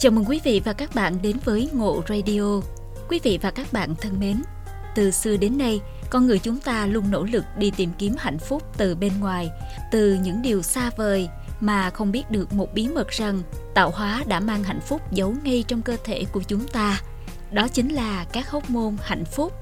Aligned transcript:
Chào 0.00 0.12
mừng 0.12 0.24
quý 0.28 0.40
vị 0.44 0.60
và 0.64 0.72
các 0.72 0.94
bạn 0.94 1.22
đến 1.22 1.36
với 1.44 1.68
Ngộ 1.72 2.02
Radio. 2.08 2.60
Quý 3.08 3.20
vị 3.22 3.38
và 3.42 3.50
các 3.50 3.72
bạn 3.72 3.94
thân 4.00 4.20
mến, 4.20 4.42
từ 4.94 5.10
xưa 5.10 5.36
đến 5.36 5.58
nay, 5.58 5.80
con 6.10 6.26
người 6.26 6.38
chúng 6.38 6.58
ta 6.58 6.86
luôn 6.86 7.10
nỗ 7.10 7.24
lực 7.24 7.44
đi 7.56 7.72
tìm 7.76 7.90
kiếm 7.98 8.14
hạnh 8.18 8.38
phúc 8.38 8.62
từ 8.76 8.94
bên 8.94 9.12
ngoài, 9.20 9.50
từ 9.92 10.18
những 10.22 10.42
điều 10.42 10.62
xa 10.62 10.90
vời 10.96 11.28
mà 11.60 11.90
không 11.90 12.12
biết 12.12 12.30
được 12.30 12.52
một 12.52 12.74
bí 12.74 12.88
mật 12.88 13.08
rằng 13.08 13.42
tạo 13.74 13.90
hóa 13.90 14.24
đã 14.28 14.40
mang 14.40 14.64
hạnh 14.64 14.80
phúc 14.80 15.00
giấu 15.12 15.34
ngay 15.44 15.64
trong 15.68 15.82
cơ 15.82 15.96
thể 16.04 16.24
của 16.32 16.42
chúng 16.42 16.68
ta. 16.68 17.00
Đó 17.50 17.68
chính 17.68 17.88
là 17.88 18.26
các 18.32 18.50
hóc 18.50 18.70
môn 18.70 18.96
hạnh 19.02 19.24
phúc. 19.24 19.52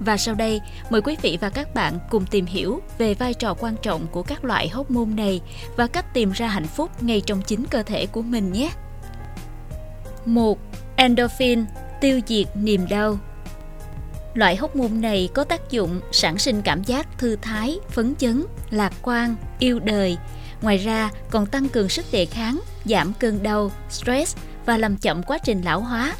Và 0.00 0.16
sau 0.16 0.34
đây, 0.34 0.60
mời 0.90 1.02
quý 1.02 1.16
vị 1.22 1.38
và 1.40 1.50
các 1.50 1.74
bạn 1.74 1.98
cùng 2.10 2.26
tìm 2.26 2.46
hiểu 2.46 2.80
về 2.98 3.14
vai 3.14 3.34
trò 3.34 3.54
quan 3.54 3.76
trọng 3.82 4.06
của 4.06 4.22
các 4.22 4.44
loại 4.44 4.68
hóc 4.68 4.90
môn 4.90 5.16
này 5.16 5.40
và 5.76 5.86
cách 5.86 6.14
tìm 6.14 6.30
ra 6.30 6.48
hạnh 6.48 6.66
phúc 6.66 7.02
ngay 7.02 7.20
trong 7.20 7.42
chính 7.42 7.64
cơ 7.66 7.82
thể 7.82 8.06
của 8.06 8.22
mình 8.22 8.52
nhé. 8.52 8.70
1. 10.26 10.58
Endorphin 10.96 11.64
tiêu 12.00 12.20
diệt 12.26 12.46
niềm 12.54 12.86
đau. 12.90 13.18
Loại 14.34 14.56
hóc 14.56 14.76
môn 14.76 15.00
này 15.00 15.28
có 15.34 15.44
tác 15.44 15.70
dụng 15.70 16.00
sản 16.12 16.38
sinh 16.38 16.62
cảm 16.62 16.84
giác 16.84 17.18
thư 17.18 17.36
thái, 17.42 17.78
phấn 17.88 18.14
chấn, 18.18 18.44
lạc 18.70 18.92
quan, 19.02 19.36
yêu 19.58 19.80
đời. 19.80 20.16
Ngoài 20.62 20.78
ra 20.78 21.10
còn 21.30 21.46
tăng 21.46 21.68
cường 21.68 21.88
sức 21.88 22.04
đề 22.12 22.26
kháng, 22.26 22.60
giảm 22.84 23.12
cơn 23.18 23.42
đau, 23.42 23.70
stress 23.90 24.36
và 24.66 24.78
làm 24.78 24.96
chậm 24.96 25.22
quá 25.22 25.38
trình 25.38 25.62
lão 25.62 25.80
hóa. 25.80 26.14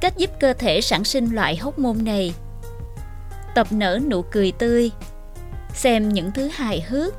Cách 0.00 0.16
giúp 0.16 0.30
cơ 0.40 0.52
thể 0.52 0.80
sản 0.80 1.04
sinh 1.04 1.34
loại 1.34 1.56
hóc 1.56 1.78
môn 1.78 2.04
này 2.04 2.34
Tập 3.54 3.66
nở 3.70 3.98
nụ 4.10 4.22
cười 4.22 4.52
tươi 4.52 4.90
Xem 5.74 6.08
những 6.08 6.32
thứ 6.32 6.48
hài 6.52 6.80
hước 6.80 7.14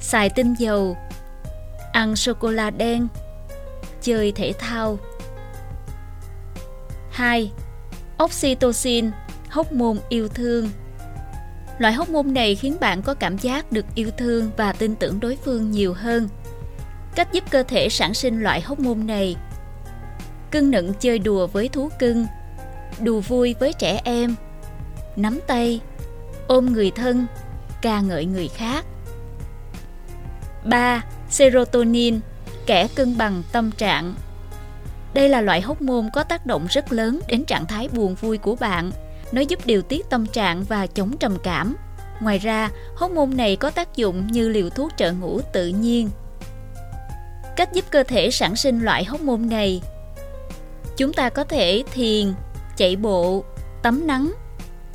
Xài 0.00 0.30
tinh 0.30 0.54
dầu 0.58 0.96
Ăn 1.92 2.16
sô-cô-la 2.16 2.70
đen 2.70 3.08
Chơi 4.08 4.32
thể 4.32 4.52
thao 4.58 4.98
2. 7.10 7.52
Oxytocin, 8.22 9.10
hóc 9.48 9.72
môn 9.72 9.98
yêu 10.08 10.28
thương. 10.28 10.70
Loại 11.78 11.94
hóc 11.94 12.08
môn 12.08 12.34
này 12.34 12.54
khiến 12.54 12.76
bạn 12.80 13.02
có 13.02 13.14
cảm 13.14 13.38
giác 13.38 13.72
được 13.72 13.84
yêu 13.94 14.10
thương 14.18 14.50
và 14.56 14.72
tin 14.72 14.94
tưởng 14.94 15.20
đối 15.20 15.36
phương 15.36 15.70
nhiều 15.70 15.94
hơn. 15.94 16.28
Cách 17.14 17.32
giúp 17.32 17.44
cơ 17.50 17.62
thể 17.62 17.88
sản 17.88 18.14
sinh 18.14 18.40
loại 18.40 18.60
hóc 18.60 18.80
môn 18.80 19.06
này 19.06 19.36
Cưng 20.50 20.70
nựng 20.70 20.92
chơi 21.00 21.18
đùa 21.18 21.46
với 21.46 21.68
thú 21.68 21.88
cưng 21.98 22.26
Đùa 23.00 23.20
vui 23.20 23.54
với 23.60 23.72
trẻ 23.72 24.00
em 24.04 24.34
Nắm 25.16 25.40
tay 25.46 25.80
Ôm 26.46 26.72
người 26.72 26.90
thân 26.90 27.26
ca 27.82 28.00
ngợi 28.00 28.24
người 28.24 28.48
khác 28.48 28.84
3. 30.64 31.04
Serotonin 31.30 32.20
Kẻ 32.68 32.88
cân 32.94 33.18
bằng 33.18 33.42
tâm 33.52 33.70
trạng 33.70 34.14
đây 35.14 35.28
là 35.28 35.40
loại 35.40 35.60
hóc 35.60 35.82
môn 35.82 36.10
có 36.12 36.24
tác 36.24 36.46
động 36.46 36.66
rất 36.70 36.92
lớn 36.92 37.20
đến 37.28 37.44
trạng 37.44 37.66
thái 37.66 37.88
buồn 37.88 38.14
vui 38.14 38.38
của 38.38 38.56
bạn. 38.56 38.90
Nó 39.32 39.40
giúp 39.40 39.66
điều 39.66 39.82
tiết 39.82 40.10
tâm 40.10 40.26
trạng 40.26 40.64
và 40.64 40.86
chống 40.86 41.16
trầm 41.16 41.36
cảm. 41.42 41.76
Ngoài 42.20 42.38
ra, 42.38 42.70
hóc 42.96 43.10
môn 43.10 43.36
này 43.36 43.56
có 43.56 43.70
tác 43.70 43.96
dụng 43.96 44.26
như 44.26 44.48
liều 44.48 44.70
thuốc 44.70 44.92
trợ 44.96 45.12
ngủ 45.12 45.40
tự 45.52 45.66
nhiên. 45.66 46.10
Cách 47.56 47.72
giúp 47.72 47.84
cơ 47.90 48.02
thể 48.02 48.30
sản 48.30 48.56
sinh 48.56 48.80
loại 48.80 49.04
hóc 49.04 49.20
môn 49.20 49.48
này 49.48 49.82
Chúng 50.96 51.12
ta 51.12 51.28
có 51.28 51.44
thể 51.44 51.82
thiền, 51.92 52.34
chạy 52.76 52.96
bộ, 52.96 53.44
tắm 53.82 54.06
nắng, 54.06 54.32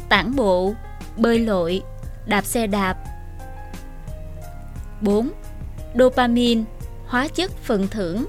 tản 0.09 0.35
bộ, 0.35 0.73
bơi 1.17 1.39
lội, 1.39 1.81
đạp 2.25 2.45
xe 2.45 2.67
đạp. 2.67 2.97
4. 5.01 5.29
Dopamine, 5.99 6.63
hóa 7.13 7.27
chất 7.27 7.51
phần 7.63 7.87
thưởng 7.87 8.25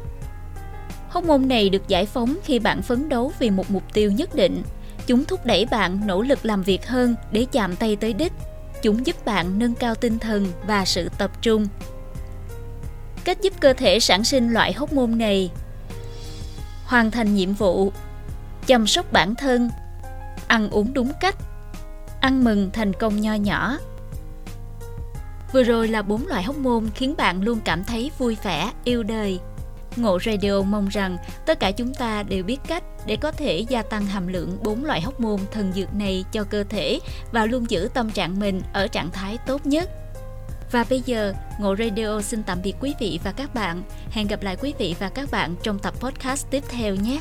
Hóc 1.08 1.24
môn 1.24 1.48
này 1.48 1.68
được 1.68 1.88
giải 1.88 2.06
phóng 2.06 2.36
khi 2.44 2.58
bạn 2.58 2.82
phấn 2.82 3.08
đấu 3.08 3.32
vì 3.38 3.50
một 3.50 3.70
mục 3.70 3.82
tiêu 3.92 4.12
nhất 4.12 4.34
định. 4.34 4.62
Chúng 5.06 5.24
thúc 5.24 5.46
đẩy 5.46 5.66
bạn 5.66 6.06
nỗ 6.06 6.22
lực 6.22 6.44
làm 6.44 6.62
việc 6.62 6.86
hơn 6.86 7.14
để 7.32 7.46
chạm 7.52 7.76
tay 7.76 7.96
tới 7.96 8.12
đích. 8.12 8.32
Chúng 8.82 9.06
giúp 9.06 9.24
bạn 9.24 9.58
nâng 9.58 9.74
cao 9.74 9.94
tinh 9.94 10.18
thần 10.18 10.46
và 10.66 10.84
sự 10.84 11.08
tập 11.18 11.30
trung. 11.42 11.66
Cách 13.24 13.42
giúp 13.42 13.52
cơ 13.60 13.72
thể 13.72 14.00
sản 14.00 14.24
sinh 14.24 14.52
loại 14.52 14.72
hóc 14.72 14.92
môn 14.92 15.18
này 15.18 15.50
Hoàn 16.84 17.10
thành 17.10 17.34
nhiệm 17.34 17.52
vụ 17.52 17.92
Chăm 18.66 18.86
sóc 18.86 19.12
bản 19.12 19.34
thân 19.34 19.70
Ăn 20.46 20.70
uống 20.70 20.94
đúng 20.94 21.12
cách 21.20 21.36
Ăn 22.20 22.44
mừng 22.44 22.70
thành 22.72 22.92
công 22.92 23.20
nho 23.20 23.34
nhỏ 23.34 23.78
Vừa 25.54 25.62
rồi 25.62 25.88
là 25.88 26.02
bốn 26.02 26.26
loại 26.26 26.42
hóc 26.42 26.56
môn 26.56 26.90
khiến 26.94 27.14
bạn 27.16 27.42
luôn 27.42 27.60
cảm 27.64 27.84
thấy 27.84 28.10
vui 28.18 28.36
vẻ, 28.42 28.70
yêu 28.84 29.02
đời. 29.02 29.38
Ngộ 29.96 30.18
Radio 30.26 30.62
mong 30.62 30.88
rằng 30.88 31.16
tất 31.46 31.60
cả 31.60 31.70
chúng 31.70 31.94
ta 31.94 32.22
đều 32.22 32.44
biết 32.44 32.58
cách 32.68 32.84
để 33.06 33.16
có 33.16 33.32
thể 33.32 33.64
gia 33.68 33.82
tăng 33.82 34.06
hàm 34.06 34.26
lượng 34.26 34.58
bốn 34.62 34.84
loại 34.84 35.00
hóc 35.00 35.20
môn 35.20 35.40
thần 35.52 35.72
dược 35.72 35.94
này 35.94 36.24
cho 36.32 36.44
cơ 36.44 36.64
thể 36.64 37.00
và 37.32 37.46
luôn 37.46 37.70
giữ 37.70 37.88
tâm 37.94 38.10
trạng 38.10 38.38
mình 38.38 38.60
ở 38.72 38.88
trạng 38.88 39.10
thái 39.10 39.38
tốt 39.46 39.66
nhất. 39.66 39.90
Và 40.72 40.84
bây 40.90 41.00
giờ, 41.00 41.34
Ngộ 41.60 41.76
Radio 41.76 42.20
xin 42.20 42.42
tạm 42.42 42.58
biệt 42.62 42.74
quý 42.80 42.94
vị 43.00 43.20
và 43.24 43.32
các 43.32 43.54
bạn. 43.54 43.82
Hẹn 44.10 44.26
gặp 44.26 44.42
lại 44.42 44.56
quý 44.56 44.74
vị 44.78 44.94
và 44.98 45.08
các 45.08 45.30
bạn 45.30 45.54
trong 45.62 45.78
tập 45.78 45.94
podcast 46.00 46.50
tiếp 46.50 46.64
theo 46.68 46.94
nhé. 46.94 47.20